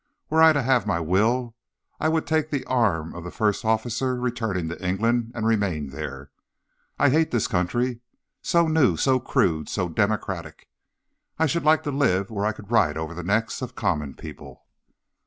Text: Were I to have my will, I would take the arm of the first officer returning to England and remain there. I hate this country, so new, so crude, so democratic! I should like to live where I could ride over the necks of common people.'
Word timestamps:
Were 0.31 0.41
I 0.41 0.51
to 0.51 0.63
have 0.63 0.87
my 0.87 0.99
will, 0.99 1.53
I 1.99 2.09
would 2.09 2.25
take 2.25 2.49
the 2.49 2.65
arm 2.65 3.13
of 3.13 3.23
the 3.23 3.29
first 3.29 3.63
officer 3.63 4.15
returning 4.15 4.67
to 4.69 4.83
England 4.83 5.31
and 5.35 5.45
remain 5.45 5.89
there. 5.89 6.31
I 6.97 7.11
hate 7.11 7.29
this 7.29 7.45
country, 7.47 7.99
so 8.41 8.67
new, 8.67 8.97
so 8.97 9.19
crude, 9.19 9.69
so 9.69 9.89
democratic! 9.89 10.67
I 11.37 11.45
should 11.45 11.65
like 11.65 11.83
to 11.83 11.91
live 11.91 12.31
where 12.31 12.47
I 12.47 12.51
could 12.51 12.71
ride 12.71 12.97
over 12.97 13.13
the 13.13 13.21
necks 13.21 13.61
of 13.61 13.75
common 13.75 14.15
people.' 14.15 14.65